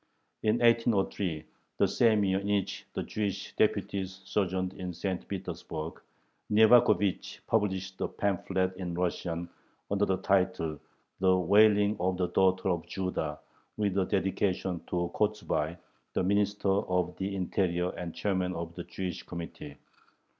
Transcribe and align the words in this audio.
In 0.41 0.55
1803, 0.57 1.43
the 1.77 1.87
same 1.87 2.23
year 2.23 2.39
in 2.39 2.47
which 2.47 2.87
the 2.95 3.03
Jewish 3.03 3.55
deputies 3.55 4.21
sojourned 4.25 4.73
in 4.73 4.93
St. 4.93 5.27
Petersburg, 5.27 6.01
Nyevakhovich 6.49 7.41
published 7.45 8.01
a 8.01 8.07
pamphlet 8.07 8.75
in 8.77 8.95
Russian, 8.95 9.47
under 9.91 10.07
the 10.07 10.17
title, 10.17 10.79
"The 11.19 11.37
Wailing 11.37 11.97
of 11.99 12.17
the 12.17 12.29
Daughter 12.29 12.69
of 12.69 12.87
Judah," 12.87 13.41
with 13.77 13.95
a 13.95 14.05
dedication 14.05 14.81
to 14.87 15.11
Kochubay, 15.13 15.77
the 16.13 16.23
Minister 16.23 16.67
of 16.71 17.15
the 17.17 17.35
Interior 17.35 17.91
and 17.91 18.15
Chairman 18.15 18.55
of 18.55 18.73
the 18.73 18.85
"Jewish 18.85 19.21
Committee." 19.21 19.75